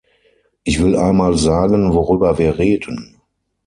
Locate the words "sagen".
1.37-1.93